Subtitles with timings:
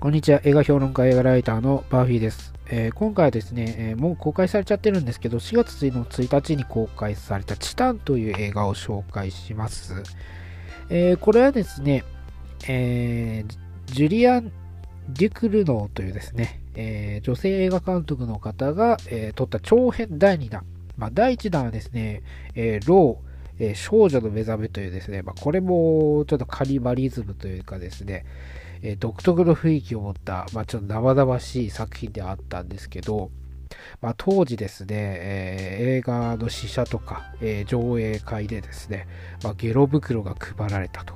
[0.00, 0.40] こんにちは。
[0.44, 2.54] 映画評論家、映画ライターのバーフィーです。
[2.70, 10.04] えー、今回はですね、えー、もう公開されちゃってるんですけど、4月1日に公開されたチタンという映画を紹介します。
[10.88, 12.04] えー、これはですね、
[12.68, 13.44] え
[13.86, 14.52] ジュリアン・
[15.08, 20.64] デュクルノーというですね、え女性映画監督の方が、え撮った長編第2弾。
[20.96, 22.22] まあ、第1弾はですね、
[22.54, 28.24] えロー、え少女の目覚めというですね、まあ、これもちょっとカニバリズムというかですね、
[28.82, 33.30] えー、独特の雰囲気を持った、まあ、ちょっと生々しい作品であったんですけど、
[34.00, 39.06] まあ、当時ですね、えー、映画の試写とか、えー、上映会でですね、
[39.42, 41.14] まあ、ゲロ袋が配られたと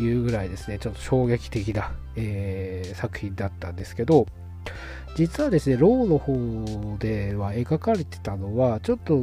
[0.00, 4.26] いうぐらいですね、ちょっと衝撃的な、え作品だったんですけど、
[5.16, 9.20] 実はですね、ローの方では描かれてたのは、ちょっと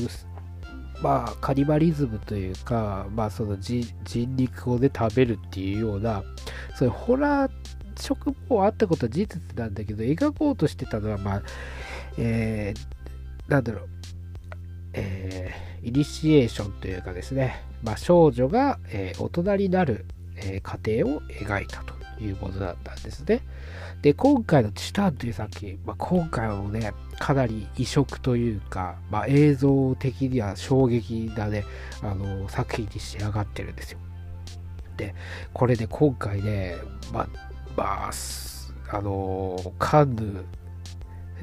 [1.02, 3.86] まあ、カニバリズムというか、まあ、その人
[4.36, 6.23] 肉をね、食べるっていうような、
[6.76, 7.52] そういうホラー
[8.00, 11.42] 色もあったことは事実なんだけど、描こうとしてたのは、まあ、
[12.17, 13.90] えー、なんだろう、
[14.94, 23.42] えー、イニシエーションというかですね、まあ、少女が、えー、大人になる、えー、過程を描いたというものだったんですね。
[24.02, 31.64] で、今回のチタンという作品、まあ、今回はね、かなり異色というか、まあ、映像的には衝撃なね、
[32.03, 34.00] あの、作品に仕上がってるんですよ。
[34.98, 35.16] で、
[35.53, 36.75] これで今回ね、
[37.12, 37.28] まあ、
[37.78, 38.11] まあ、
[38.97, 40.45] あの、カンヌ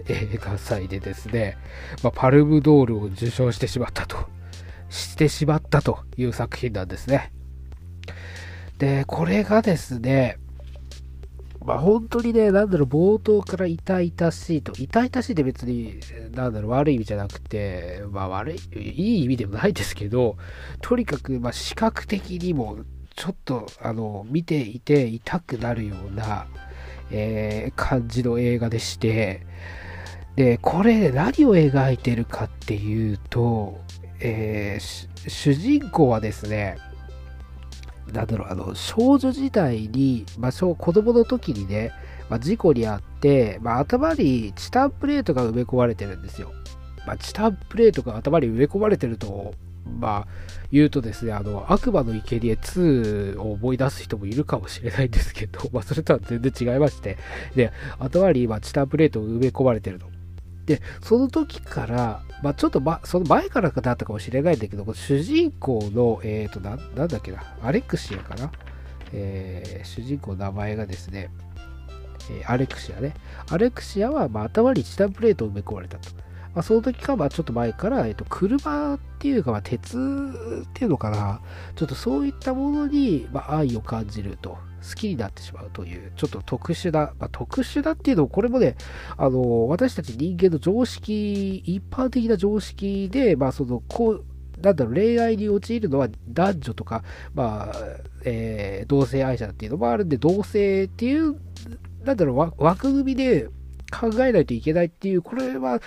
[0.09, 1.57] 映画祭でですね、
[2.03, 4.17] まあ、パルムドールを受賞してしまったと、
[4.91, 7.33] してしまったという作品なんですね。
[8.79, 10.39] で、これがですね、
[11.65, 15.99] まあ本当にね、なんだろう、冒頭から痛々しいと、痛々しいって別に、
[16.33, 20.37] なんだろう、悪い意味じゃなくて、まあ悪い、いい意味でもないですけど、
[20.83, 22.79] とにかく、ま視覚的にも、
[23.17, 26.47] ちょっと、あの、見ていて痛くなるような、
[27.11, 29.47] えー、感じの映画でして、
[30.37, 33.81] で、これ何を描いてるかっていうと、
[34.21, 36.77] えー、主人公はですね、
[38.13, 41.93] なんだろう、あの、少女時代に、まあ、子供の時にね、
[42.29, 46.53] まあ、事故にあって、まあ、頭にチタンプレートが埋め込まれてるんですよ。
[47.07, 49.55] まあ、チタンプレートが頭に埋め込まれてると、
[49.85, 50.29] まあ、
[50.73, 57.19] 言うとですね、あの、悪魔の生贄2を思い出す人もいるかもしれないんですけど、 まあ、それとは全然違いまして、
[57.55, 60.07] で、頭に今、チタンプレートを埋め込まれてると。
[60.67, 68.51] で、その時から、まあ、ちょっと、ま、その前からだったかもしれないんだけど、主人公の、えっ、ー、とな、なんだっけな、アレクシアかな、
[69.13, 71.31] えー、主人公の名前がですね、
[72.31, 73.15] えー、アレクシアね。
[73.51, 76.11] アレクシアは、まあ、頭にチタンプレートを埋め込まれたと。
[76.55, 81.41] まあ、その時か、まあ、ちょっと前から、えっ、と、車っていうか、まあ、鉄っていうのかな、
[81.75, 84.57] ちょっとそういったものに、まあ、愛を感じると。
[84.85, 88.77] 好きになってしまうという、ちょっと特殊な、まあ、特殊だっていうのを、これもね、
[89.17, 94.25] あの、私たち人間の常識、一般的な常識で、まあ、その、こう、
[94.61, 97.03] なんだろう、恋愛に陥るのは男女とか、
[97.35, 97.75] まあ、
[98.25, 101.37] えー、同性愛者っていうのもあるんで、同性っていう、
[102.05, 103.49] なんだろう、枠組みで
[103.95, 105.81] 考えないといけないっていう、これは、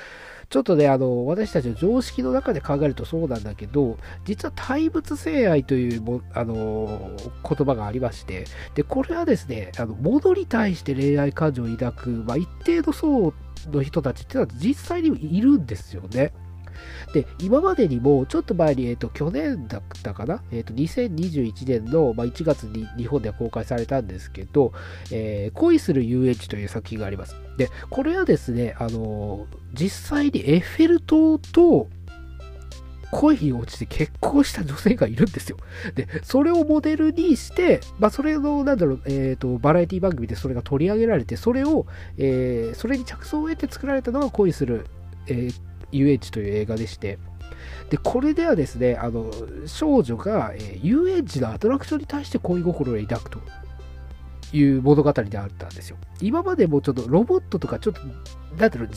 [0.49, 7.11] ちょっとね、あの、私たちの常識の中で考えるとそうなんだけど、実は対物性愛というも、あの、
[7.43, 13.33] 言葉がありまして、で、これはですね、あの、物に対して恋愛感情を抱く、まあ、一定の層
[13.71, 16.31] の人たちっていうのは実際にいるんですよね。
[17.13, 20.43] で、今までにも、ちょっと前に、えっ、ー、と、去年だったかな？
[20.51, 24.73] えっ、ー、と、2021年の、まあ、1月に日本では公開されたんですけど、
[25.11, 27.35] えー、恋する遊園地という作品があります。
[27.57, 31.89] で、これはですね、あの実際にエッフェル塔と、
[33.11, 35.57] 恋に落ちて結婚した女性がいるんですよ。
[35.95, 41.85] で、それをモデルにして、まあ、それの、なんだろう、えっ、ー、と、バラエティ番組でそれが取り上げられて、それを、
[42.17, 44.87] えー、それに着想を得て作られたのが恋する、
[45.27, 45.55] えー、
[45.91, 47.19] 遊園地という映画でして、
[47.89, 49.31] で、これではですね、あの、
[49.65, 53.39] 少女が、えー、遊園地のアトラクションに対して恋心を抱くと
[54.51, 55.97] いう物語であったんですよ。
[56.21, 58.01] 今までもちょっとロボットとかちょっと、
[58.57, 58.89] なんていうの、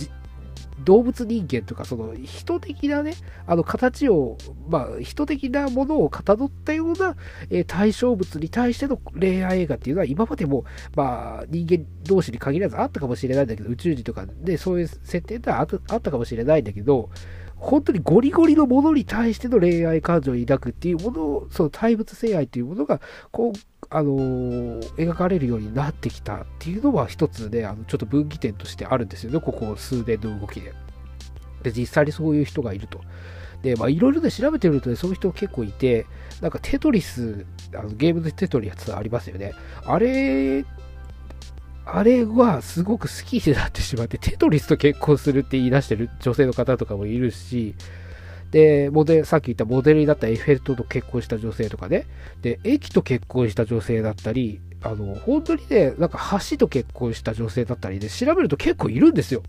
[0.85, 3.15] 動物人間とか、その人的なね、
[3.47, 4.37] あの形を、
[4.69, 7.17] まあ、人的なものをかたどったような、
[7.50, 15.67] えー、対象物に対しての恋愛映画っていうのは、今までも、まあ、人間同士に限らずあったかもしれないんだけど、宇宙人とかでそういう設定ってあっ
[16.00, 17.11] たかもしれないんだけど、
[17.60, 30.72] 本当にゴリゴリのものに対しての恋愛感情を抱くっていうものを、その対物性愛というものが、こう、あのー、描かれるようになってきたっていうのは一つで、あのちょっと分岐点としてあるんですよね、ここ数年の動きで。
[31.62, 33.00] で、実際にそういう人がいると。
[33.62, 36.06] で、まあ、いろいろで調べてみるとね、そういう人結構いて、
[36.40, 39.52] なんかテトリス、あのゲームでテトリスありますよね。
[39.84, 40.64] あれ
[41.87, 47.75] あれはすごく好きになってしまって、テトリスと結婚するって言い出してる女性の方とかもいるし、
[48.50, 52.06] で、モデさっき言ったモデルになったエフェル塔と結婚した女性とかね、
[52.43, 56.19] で、駅と結婚した女性だったり、あの、本当にね、なんか
[56.50, 59.43] 橋と結婚した女性だったりで、調べると結構いるんですよ。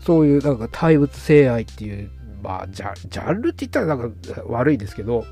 [0.00, 2.10] そういうなんか対物性愛っていう、
[2.42, 5.24] まあジャ、ジャンルって言ったらなんか悪いですけど、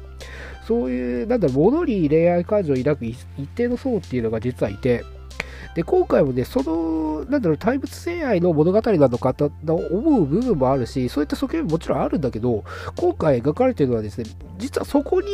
[0.66, 5.04] そういう、なんだろう、物に恋愛感情を抱く一定の層っていうのが実はいて、
[5.74, 12.64] で、今回もね、その、なんだろう、対物性愛の物語なのかと思う部分もあるし、そういった側面ももちろんあるんだけど、
[12.96, 14.24] 今回描かれてるのはですね、
[14.58, 15.28] 実はそこに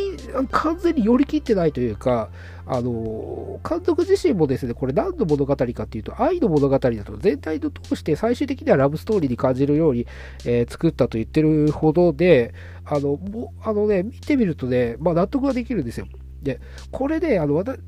[0.51, 2.29] 完全に寄り切ってないというか、
[2.67, 10.07] あの、監督自身もですね、これ何の物語かっていうと、愛の物語だと全体を通して最終的にはラブストーリーに感じるように、
[10.45, 12.55] えー、作ったと言ってるほどで、
[12.85, 16.07] あの、もあのね、見てみるとね、まあ納得ができるんですよ。
[16.43, 16.61] で、
[16.93, 17.81] これね、あの、私、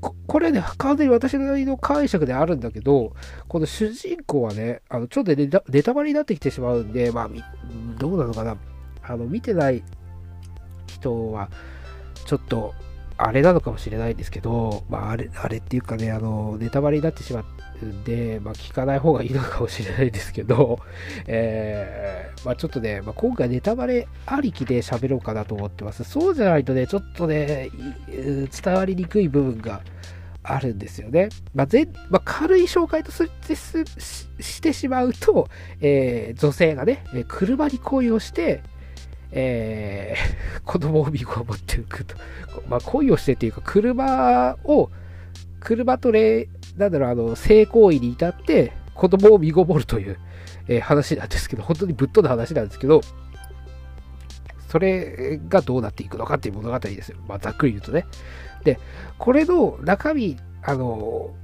[0.00, 3.14] ここれね、完全に私なりの解釈であるんだけど、
[3.48, 7.30] この主人公はね、あのちょっとネタバレになってきてしまうんで、まあ、
[7.98, 8.56] どうなのかな。
[9.02, 9.82] あの、見てない
[10.86, 11.50] 人は、
[12.26, 12.74] ちょっと、
[13.16, 17.61] あれなのかもしれないんですけど、まあ、あれ、あれっていうかね、あの、ネタバレになってしまって
[18.04, 20.80] で、まあ、聞かない方がいいのかもしれないですけど、
[21.26, 26.04] えー、まあ、ちょっとね、まあ、今回ネタバレありきで喋ろうかなと思ってます。
[26.04, 27.70] そうじゃないとね、ちょっとね、
[28.08, 29.82] 伝わりにくい部分が
[30.42, 31.28] あるんですよね。
[31.54, 35.48] まあぜまあ、軽い紹介としてしまうと、
[35.80, 38.62] えー、女性がね、車に恋をして、
[39.32, 42.16] えー、 子供を見ごもっていくと。
[42.68, 44.90] まあ、恋をしてっていうか、車を、
[45.60, 50.18] 車とれ、なんだろう、あの、性行為に至って、子供を身ごもるという、
[50.68, 53.00] えー、話なんですけど、本当にぶっ飛んだ話なんですけど、
[54.68, 57.18] それがどうなっていくのかっていう物語ですよ。
[57.28, 58.06] まあ、ざっくり言うとね。
[58.64, 58.78] で、
[59.18, 61.34] これの中身、あの、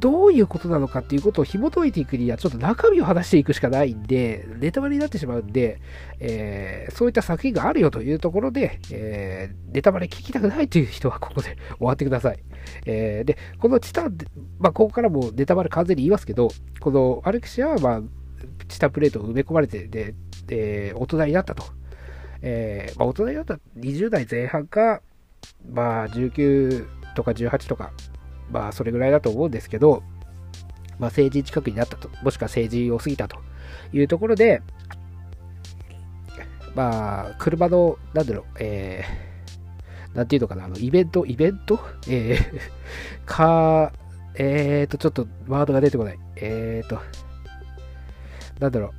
[0.00, 5.80] どういうことなのかっていうことを紐解いていくには、ちょっと中身を話していくしかないんで、ネタバレになってしまうんで、
[6.18, 12.38] えー、そういった作品があるよというところで、えー、ネタバレ聞きたくないという人はここで 終わってください。
[12.86, 14.16] えー、で、このチタン、
[14.58, 16.48] まあ、ここからもネタバレ完全に言いますけど、
[16.80, 18.02] このアレクシアは、まあ、
[18.68, 20.14] チタンプレートを埋め込まれて、で、
[20.46, 21.64] で大人になったと。
[22.42, 25.02] えー、まあ、大人になった20代前半か、
[25.68, 27.92] まあ、19とか18とか、
[28.50, 30.02] まあ、それぐらいだと思うんですけど、
[30.98, 33.38] まあ、成人近くになったと、もしくは成人を過ぎたと
[33.92, 34.62] いうところで、
[36.74, 41.80] まあ、車の、なんだろう、えー、なんていうのかな、あの、イベント、イベント？
[42.08, 43.92] えー、か、
[44.34, 46.18] えーと、ちょっとワードが出てこない。
[46.36, 47.00] えーと、
[48.60, 48.90] なんだろう、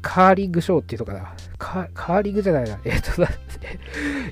[0.00, 1.34] カーリングショーっていうのかな。
[1.58, 2.78] カーリングじゃないな。
[2.84, 3.32] えっ、ー、と、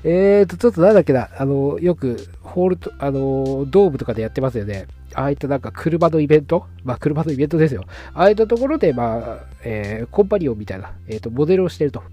[0.05, 1.29] えっと、ちょっとなんだっけな。
[1.37, 4.87] あの、よく、ホールと、あの、ドームとかでやってますよね。
[5.13, 6.65] ああいったなんか車のイベント？
[6.83, 7.83] まあ、車のイベントですよ。
[8.13, 12.03] ああいったところで、まあ、えー、コンパニオンみたいな、えっ、ー、と、モデルをしてると。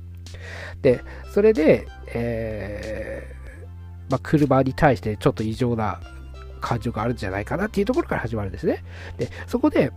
[0.82, 1.02] で、
[1.32, 6.00] それで、えー、まあ、車に対してちょっと異常な
[6.60, 8.84] 感情があるんじゃないかなっていうところから始まるんですね。
[9.18, 9.90] で、そこで、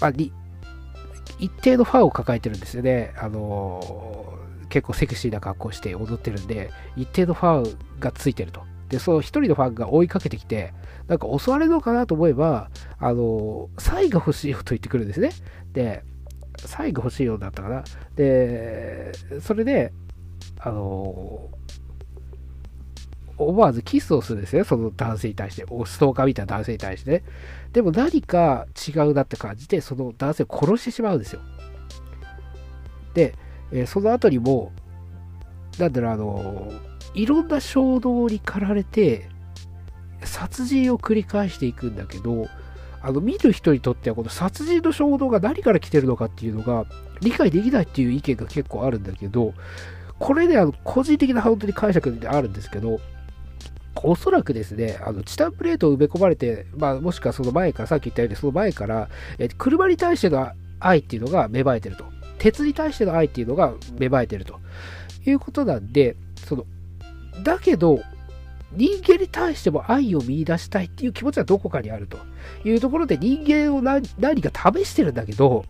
[0.00, 3.12] まあ、一定のファンを抱えてるんですよね。
[3.16, 4.34] あの、
[4.68, 8.62] 結構セクシーな格好して踊ってるんで、一定のファンがついてると。
[8.88, 10.72] で、その一人のファンが追いかけてきて、
[11.08, 15.30] なんか襲われるのかなと思えば、あの、サインが欲しいよと言ってくるんですね。
[15.72, 16.02] で、
[16.58, 17.84] サインが欲しいようだったかな。
[18.14, 19.92] で、それで、
[20.60, 21.50] あの
[23.36, 27.24] 思わずキスをするんですね、その男性に対して、ストーカーみたいな男性に対してね。
[27.72, 31.40] でも何か違うなって感じで、その男性を殺してしまうんですよ。
[33.14, 33.34] で、
[33.72, 34.72] えー、その後にも、
[35.78, 39.28] なんだろう、あのー、いろんな衝動に駆られて、
[40.24, 42.46] 殺人を繰り返していくんだけど、
[43.02, 46.86] あの見る人にとってはこの殺人の衝動が何から来てるのかっていうのが
[47.20, 49.52] 理解できないっていう意見が結構あるんだけど、
[50.18, 53.00] これね、あの個人的な本当に解釈であるんですけど、
[54.02, 62.04] おそらくですね、あのチタンプレートを埋め込まれて、まあ、もしくはその前から、さっき言ったようにその前から、え車に対しての愛っていうのが芽生えてると。
[62.38, 64.60] 鉄に対しての愛っていうのが芽生えてると
[65.24, 66.16] いうことなんで、
[66.46, 66.66] その、
[67.42, 68.00] だけど、
[68.72, 72.18] 人間に対しても愛を見出したいっていう気持ちはどこかにあると
[72.64, 75.64] いうところで人間を何か試してるんだけど、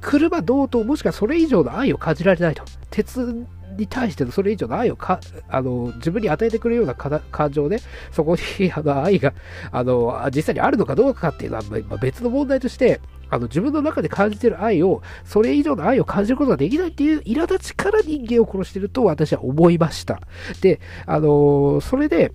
[0.00, 2.64] 車同等もしくはそれ以上の愛を感じられないと。
[2.90, 7.78] 鉄に対してのそれ以上の愛をかあの自分に与えてくれるような感情で、
[8.10, 9.34] そこにあの愛が
[9.70, 20.20] あの実際にあるのかどうかっていうのは、まあ、別の問題として、あの自分の中で感じてる愛を、それ以上の愛を感じることができないっていう苛立ちから人間を殺してると私は思いました。
[20.60, 22.32] で、あのそれで、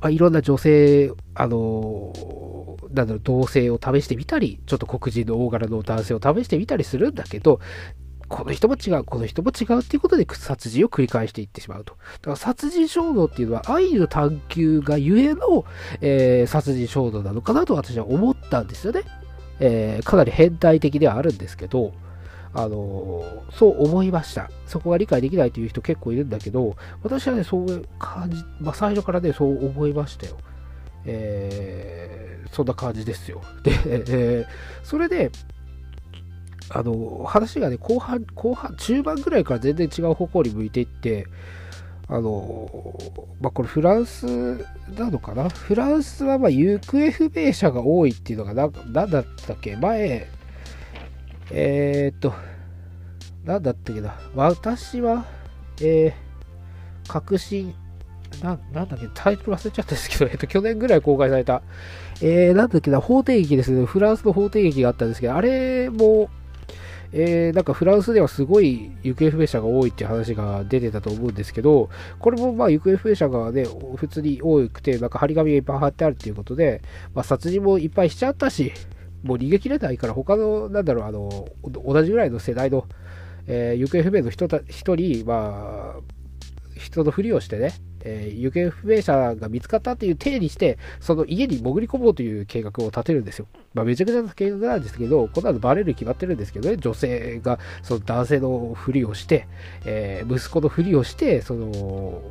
[0.00, 2.12] まあ、いろんな女性、あの
[2.92, 7.60] なんだろう、同性を試してみたり、ちょっと黒人の大柄の男性を試してみたりするんだけど、
[8.28, 11.94] この人も違う、この人も違うっていうことで殺人を繰り返していってしまうと。
[11.94, 15.64] だから殺人衝動っていうのは愛の探求がゆえの、
[16.00, 19.02] えー、殺人衝動なのかなと私は思ったんですよね。
[19.60, 21.92] えー、かなり変態的ではあるんですけど、
[22.54, 24.50] あのー、そう思いました。
[24.66, 30.36] そこが理解できないという人結構いるんだけど、私はね、そういう感じ、まあ、最初からね、そう思いましたよ。
[31.04, 33.42] えー、そんな感じですよ。
[33.62, 35.30] で、えー、それで、
[36.70, 41.26] あの、話がね、後半、後半、中盤ぐらいから全然違う方向に向いていって、
[42.08, 42.70] あの、
[43.40, 44.26] まあ、これフランス
[44.96, 45.48] なのかな？
[45.48, 49.76] フランスはま行方不明者が多いっていうのがな、なんだったっけ？
[49.76, 50.28] 前、
[51.50, 52.32] えー、っと、
[53.44, 54.14] なんだったっけな？
[54.34, 55.24] 私は、
[55.80, 57.74] えー、確信、
[58.42, 61.62] ななんだっけ、タイトル忘れちゃったんですけど、 えっと、去年ぐらい公開された、
[62.22, 63.84] えー、なんだっけな、法廷劇ですね。
[63.84, 66.30] フランスの法廷劇があったんですけど、あれも、
[67.12, 76.82] えー、なんかフランスではすごい行方不明者が多いっていう話が出てたと思うんですけど、これもまあ行方不明者がね、普通に多くて、なんか張り紙がいっぱい貼ってあるっていうことで、
[77.14, 78.72] まあ、殺人もいっぱいしちゃったし、
[79.22, 82.86] もう逃げ切れないから、他の、なんだろう、あの、同じぐらいの世代の、
[83.46, 86.00] えー、行方不明の人た一人、まあ、
[86.76, 87.72] 人のふりをしてね、
[88.08, 93.46] えー、行方不明者が見つかったっていう体にして、その家に潜り込もうという計画を立てるんですよ。
[93.74, 99.48] まあ、めちゃくちゃな計画なんですけど、この後バレるに決まってるんですけどね、女性がその男性のふりをして、
[99.84, 102.22] えー、息子のふりをして、その、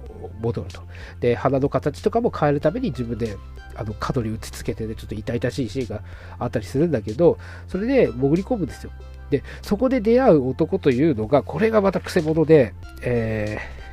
[0.42, 0.82] 戻ると。
[1.20, 3.38] で、鼻の形とかも変えるために自分で
[3.76, 6.04] あの角に打ちつけてね、ちょっと痛々しいシーンが
[6.40, 8.92] あったりするんだけど、それで潜り込むんですよ。
[9.30, 13.85] で、そこで出会う男というのが、これがまたくせ者で、えー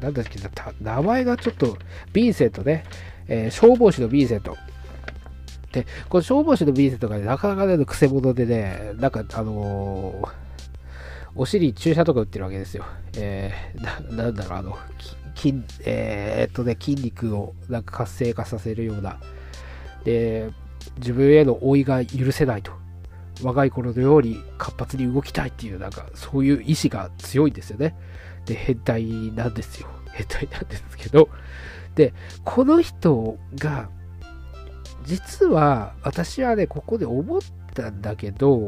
[0.00, 0.38] なんだっけ、
[0.80, 1.76] 名前がちょっと、
[2.12, 2.84] ヴィンセントね、
[3.26, 4.56] えー、消防士のヴィンセント。
[5.72, 10.28] で、この消防士のヴィンセントが、ね、なかなかね、くせ者でね、なんか、あのー、
[11.34, 12.84] お尻注射とか打ってるわけですよ。
[13.16, 13.82] えー、
[14.16, 14.78] ななんだろう、あの、
[15.34, 19.18] 筋、えー、っとね、筋肉をなんか活性化させるような。
[20.04, 20.50] で、
[20.98, 22.72] 自分への老いが許せないと。
[23.42, 27.94] 若い頃のように活発に動きたいっていう、なんか、そういう意志が強いんですよね。
[28.44, 29.88] で変態なんですよ。
[30.12, 31.28] 変態なんですけど。
[31.94, 32.14] で、
[32.44, 33.90] この人が、
[35.04, 37.40] 実は私はね、ここで思っ
[37.74, 38.66] たんだけど、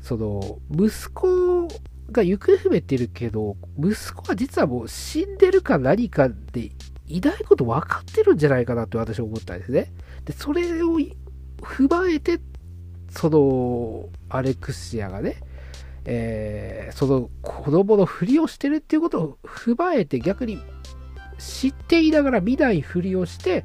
[0.00, 1.68] その、息子
[2.12, 6.70] が行方不明ってるけど、息子は実はもう死んでるか何かで
[7.06, 9.92] いないこと分かってるんじゃないかなって私は思ったんですね。
[10.24, 10.98] で、それを
[11.60, 12.40] 踏まえて、
[13.16, 15.36] その、アレクシアがね、
[16.04, 20.60] えー、その子供のふりをしてるっていうことを踏まえて逆に
[21.38, 23.64] 知っていながら見ないふりをして、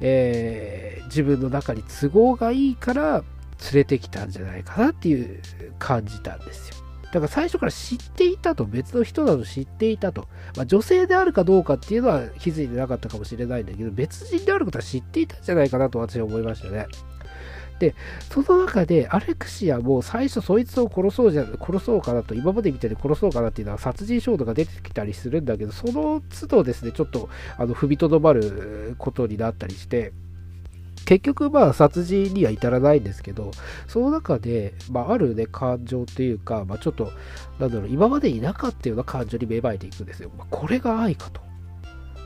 [0.00, 3.22] えー、自分の中に都合がいいから
[3.72, 5.40] 連れてきたんじゃないかなっていう
[5.78, 6.76] 感じたんですよ。
[7.12, 10.28] だから最初から知っていたと、別の人など知っていたと。
[10.56, 16.86] まあ、女性であるかどうかっていうのは気づいてなかったかもしれないんだけど、別人であることは知っていたんじゃないかなと私は思いましたね。
[17.80, 17.94] で、
[18.30, 30.12] その中で、アレクシアも最初そいつを殺そうじゃ、殺そうかなと、今までみたいに殺そうかなっていうのは殺人衝動が出てきたりするんだけど、その都度ですね、ちょっと、あの、踏みとどまることになったりして、
[31.06, 33.50] 結局、まあ、殺人には至らないんですけど、
[33.88, 37.10] その中で、まあ、あるね、感情というか、まあ、ちょっと、
[37.58, 40.30] なんだろう、今までいなかったような感情に芽生えていくんですよ。
[40.36, 41.49] まあ、これが愛かと。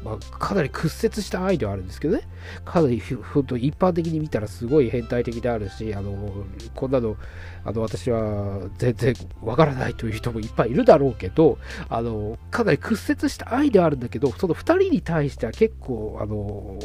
[0.04, 2.28] まあ、かなり屈折した愛ではあるんですけどね、
[2.64, 6.44] かなり本当一般的に見たらすごい変態的であるし、あの
[6.74, 7.16] こんなの
[7.64, 11.58] あの私は全然わからないという人もいっぱいいるだろうけど、
[11.88, 16.78] あのかなり屈折した愛ではあるんだけど、その2人に対しては結構、あの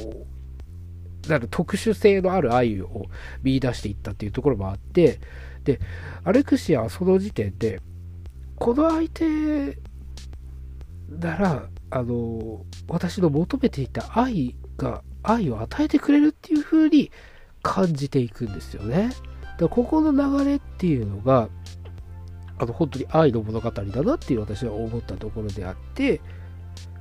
[1.28, 3.08] なる特殊性のある愛を
[3.44, 5.20] 見出していったっていうところもあって、
[5.66, 5.80] で、
[6.24, 7.82] アレクシアはその時点で、
[8.56, 9.78] この相手
[11.10, 17.12] なら、あの、私の求めていた愛が、愛を与えてくれるっていう風に
[17.62, 19.10] 感じていくんですよね。
[19.58, 21.50] だここの流れっていうのが、
[22.58, 26.22] あの、本当に愛の物語だなっていう私は思ったところであって、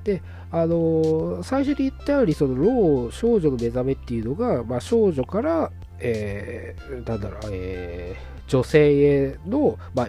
[0.05, 10.09] で、あの最初に言ったように、その、老少女の目覚めっていうのが、まあ、少女から、えー、なんだろう、えー、女性への、まあ、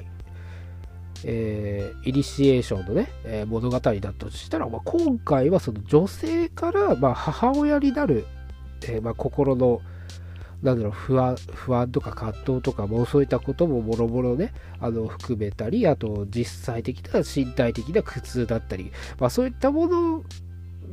[1.26, 8.26] えー、イニシエーションのね、えー、物語だとしたら、まあ、今回はその女性から、まあ、母親になる、
[8.84, 9.82] えー、まあ、心の、
[10.64, 20.24] なんだろう不安、不安とか葛藤とかもそういったことももろもろね、あの、含めたり、あと実際的な身体的な苦痛だったり、まあそういったもの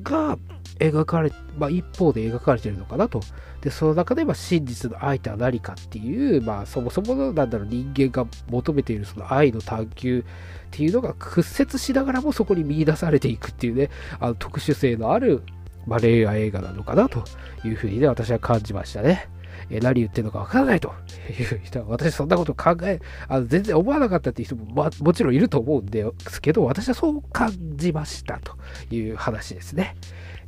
[0.02, 0.38] が
[0.78, 3.20] 描かれ、まあ、一方で描かれてるのかなと。
[3.60, 10.24] で、その中で、まあ、真実の愛とは何かっていう、まあ、そもそもの、なんだろう、人間が求めているその愛の探求っ
[10.70, 15.42] ていうのが屈折しながらもそこに見出されていくっていうね、あの特殊性のある、
[15.86, 17.24] まあ、恋愛映画なのかなと
[17.64, 19.28] いうふうにね、私は感じましたね。
[19.70, 20.92] え何言ってるのかわからないと
[21.38, 28.56] いう人は、私そんなこと考え、あの全然思わなかったっていう人も、ま、もちろんいると思うんですけど、私はそう感じましたと
[28.94, 29.96] いう話ですね。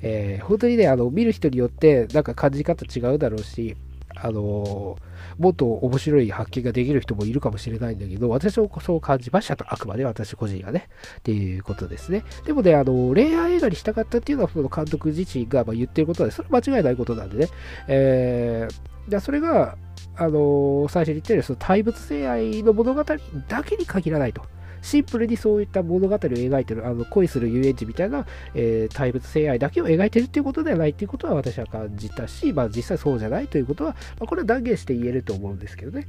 [0.00, 3.77] えー、本当にね、あの、見る人によってなんか感じ方違うだろうし、
[4.21, 10.88] あのー、もっと面白い発見ができる人もいるかもしれないんだけど、私はそう感じましたと、あくまで私個人がね、
[11.19, 12.25] っていうことですね。
[12.45, 17.49] でもね、あの、恋愛映画にしたかったっていうのは、その監督自身がま言ってることで、それは間違いないことなんでね、
[17.87, 19.77] えー、でそれが、
[20.17, 23.17] あのー、最初に言ったように、その対物性愛の物語だ
[23.65, 24.43] けに限らないと。
[24.81, 36.07] シンプルにそういった物語を描いてる、あの恋する遊園地みたいな、えー、対物性愛だけを描いてるっていうことではないっていうことは私は感じたし、まあ実際そうじゃないということは、まあ、これは断言して言えると思うんですけどね。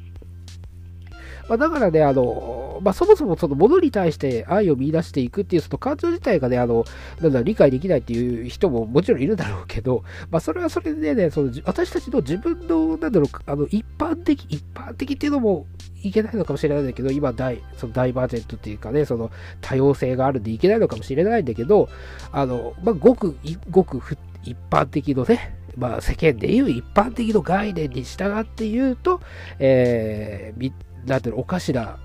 [1.50, 6.86] まあ、だからね、あの、まあ、そもそもそのものに対して愛を見出していくっていうその感情自体がね、あの、
[7.20, 15.66] なんだ、理解できないっていう人ももちろんいるだろうけど、まあ、それはそれでね、その私たちの自分の、なんだろう、あの、一般的、一般的っていうのも
[16.04, 21.90] いけないのかもしれないんだけど、今大、そのダイバージェントっていうかね、その多様性があるんでいけないのかもしれないんだけど、
[22.32, 23.36] あの、まあ、ごく、
[23.72, 24.02] ごく
[24.44, 29.22] 一般的のね、まあ、世間でいう一般的の概念に従って言うと、
[29.60, 30.72] えー、
[31.06, 31.98] なんていうの、おかしな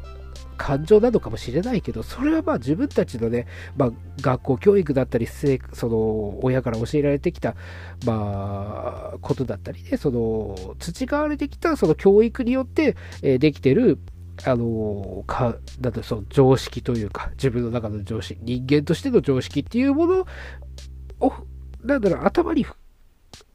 [0.57, 3.47] 感情なのかもしれないけど、それはまあ自分たちのね、
[3.77, 7.55] まあ、学校教育だったり、その親から教えられてきた、
[8.07, 13.99] まあ、ことだったりね、その培われてきたその教育によって、できてる、
[14.45, 20.27] あのか、だとその常識というか、自分の中の常識、人間としての常識っていうもの
[21.21, 21.33] を、
[21.83, 22.67] なんだろう、頭に、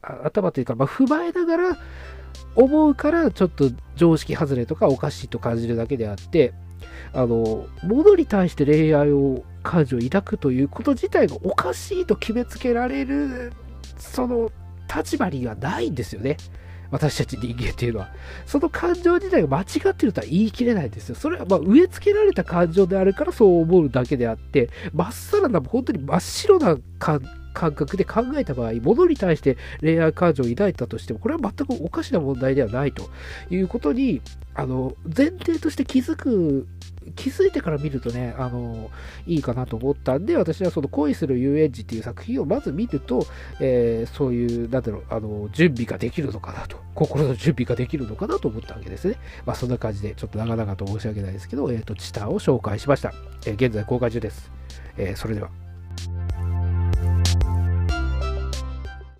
[0.02, 1.78] 頭というか、まあ、踏まえながら、
[2.54, 6.52] 思うからちょっと常識外れとかおかしいと感じるだけであって
[7.12, 13.52] あの物に対して恋愛を感情を抱くということ自体がおかしいと決めつけられる
[13.98, 14.50] その
[14.94, 16.36] 立場にはないんですよね
[16.90, 18.10] 私たち人間っていうのは。
[18.46, 21.14] その感情自体が間違ってるとは言い切れないんですよ。
[21.14, 33.10] それはま植え付けられた感情であるからそう思うだけであって、まっさらな、本当に真っ白な感感覚で考えた場合、物に対して恋愛感情を抱いたとしても、これは全くおかしな問題ではないと
[33.50, 34.20] いうことに、
[34.54, 36.66] あの、前提として気づく、
[37.16, 38.90] 気づいてから見るとね、あの、
[39.26, 43.26] いいかなと思ったんで、私はその恋する遊園地っていう作品をまず見ると、
[43.60, 49.16] えー、そういう、なんだろう、あの、準備ができるのかなと、心の準備ができるのかなと思ったわけですね。
[49.46, 53.12] まあ、そんな感じで、ちょっと長々と申し訳ないですけど、えっ、ー、と、チタンを紹介しました。
[53.46, 54.50] えー、現在公開中です。
[54.96, 55.69] えそれでは。